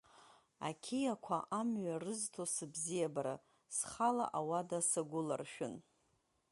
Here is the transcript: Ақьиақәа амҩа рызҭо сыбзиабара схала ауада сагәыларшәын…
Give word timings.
Ақьиақәа 0.69 1.37
амҩа 1.59 1.95
рызҭо 2.03 2.43
сыбзиабара 2.53 3.35
схала 3.77 4.25
ауада 4.37 4.79
сагәыларшәын… 4.89 5.75